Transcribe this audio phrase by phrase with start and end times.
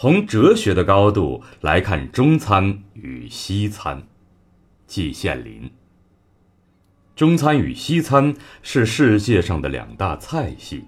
[0.00, 4.00] 从哲学的高度来看中餐与西餐。
[4.86, 5.68] 季羡林。
[7.16, 8.32] 中餐与西餐
[8.62, 10.84] 是世界上的两大菜系，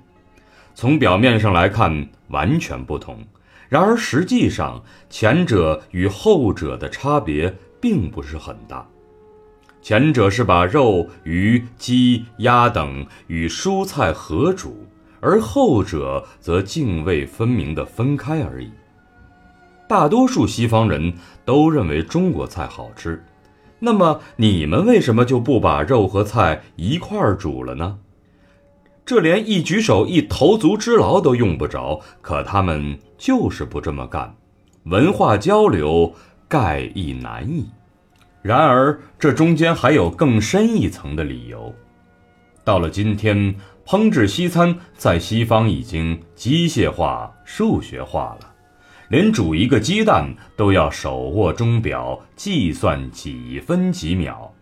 [0.76, 3.26] 从表面上来看完全不同，
[3.68, 8.86] 然而实际上前者与后者的差别并不是很大。
[9.82, 14.86] 前者是把肉、鱼、鸡、鸭等与蔬菜合煮，
[15.18, 18.70] 而后者则泾渭分明地分开而已。
[19.90, 21.12] 大多数西方人
[21.44, 23.20] 都认为中国菜好吃，
[23.80, 27.98] 那么你们为什么就不把肉和菜一块儿煮了呢？
[29.04, 34.32] 这连一举手一投足之劳都用不着，可他们就是不这么干。
[34.84, 36.14] 文化交流
[36.46, 37.66] 盖亦难矣。
[38.42, 41.74] 然而这中间还有更深一层的理由。
[42.62, 48.46] 到了今天，烹制西餐在西方已经机械化、数学化了。
[49.10, 54.54] 连煮一个鸡蛋都要手握钟表计算几分几秒，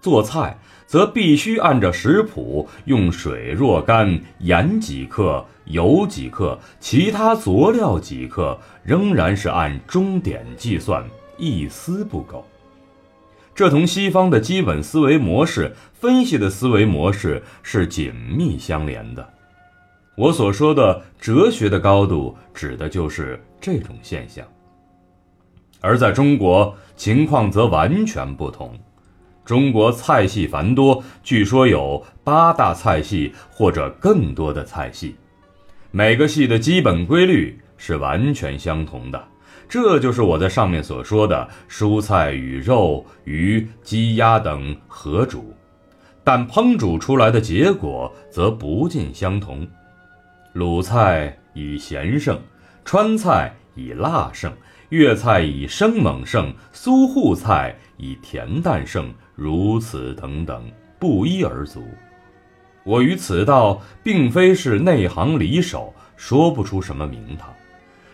[0.00, 11.04] 做菜则必须按照食谱用水若干，盐几克，油几克，其他佐料几克，仍然是按钟点计算，
[11.36, 12.42] 一丝不苟。
[13.54, 19.28] 这同西方的基本思维模式、分析的思维模式是紧密相连的。
[20.14, 24.46] 我所说的哲学的高度，指的就是这种现象。
[25.80, 28.78] 而在中国，情况则完全不同。
[29.44, 35.16] 中国菜系繁多，据说有八大菜系或者更多的菜系，
[35.90, 39.28] 每个系的基本规律是完全相同的。
[39.68, 45.52] 这就是我在上面所说的蔬菜与肉、鱼、鸡、鸭等合煮，
[46.22, 49.66] 但烹煮出来的结果则不尽相同。
[50.52, 52.38] 鲁菜以咸胜，
[52.84, 54.52] 川菜以辣胜，
[54.90, 61.82] 粤菜以生猛胜，苏沪菜以甜淡胜，如此等等，不一而足。
[62.84, 67.48] 我于此道并非是内行里手，说不出什么名堂。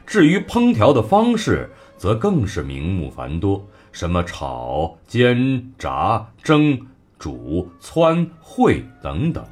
[0.06, 6.78] 至于烹调的方式，则更是名目繁多，什么炒、煎、炸、蒸、
[7.18, 9.44] 煮、汆、烩等等，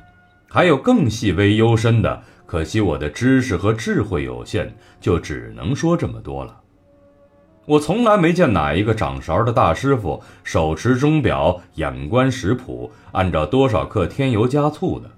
[0.49, 2.23] 还有更细微幽深的。
[2.47, 6.61] 可惜我的知识和智慧有限，就只能说这么多了。
[7.67, 15.11] 我从来没见哪一个掌勺的大师傅手持钟表，眼观食谱，按照多少克添油加醋的。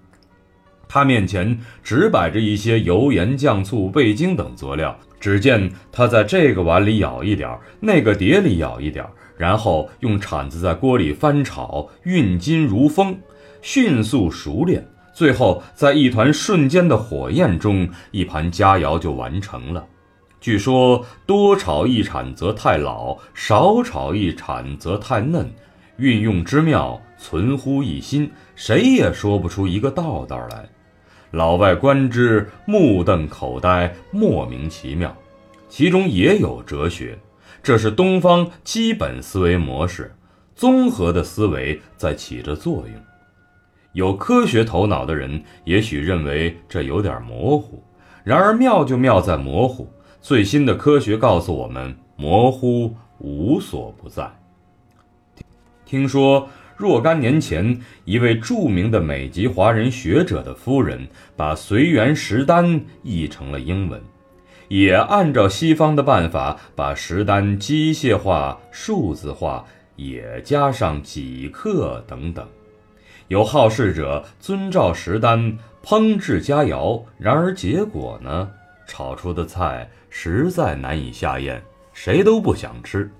[0.88, 9.04] 他面前只摆着一些油盐酱醋味精等佐料，只见他在这个碗里舀一点，那个碟里舀一点，
[9.36, 13.18] 然后用铲子在锅里翻炒，运金如风，
[13.60, 14.82] 迅速熟练。
[15.18, 19.84] 最后，在一团瞬间的火焰中，一盘佳肴就完成了。
[20.40, 25.50] 据说多炒一铲则太老，少炒一铲则太嫩，
[25.96, 30.68] 运用之妙，存乎一心，谁也说不出一个道道来。
[31.32, 35.12] 老外观之，目瞪口呆，莫名其妙。
[35.68, 37.18] 其中也有哲学，
[37.60, 40.14] 这是东方基本思维模式，
[40.54, 42.94] 综合的思维在起着作用。
[43.98, 47.82] 有科学头脑的人也许认为这有点模糊，
[48.22, 49.88] 然而妙就妙在模糊。
[50.20, 54.30] 最新的科学告诉我们，模糊无所不在。
[55.84, 62.64] 听说若干年前，一位著名的美籍华人学者的夫人把《随园食单》
[63.02, 64.00] 译成了英文，
[64.68, 69.64] 也按照西方的办法把食单机械化、数字化，
[69.96, 72.46] 也加上几克等等。
[73.28, 78.50] 有好事者遵照食单烹制佳肴，然而结果呢？
[78.86, 81.62] 炒出的菜实在难以下咽，
[81.92, 83.10] 谁都不想吃。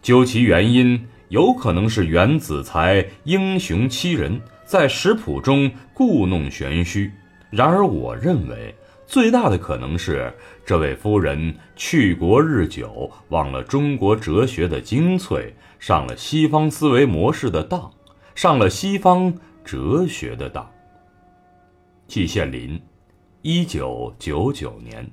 [0.00, 7.12] 究其原因，有可能是袁子才英雄欺人，在食谱中故弄玄虚。
[7.50, 8.74] 然而，我认为
[9.06, 10.32] 最大的可能是
[10.64, 17.92] 这位夫人去国日久，忘了中国哲学的精粹，上了西方思维模式的当。
[18.36, 19.32] 上了西方
[19.64, 20.70] 哲学的当。
[22.06, 22.78] 季羡林，
[23.40, 25.10] 一九九九年。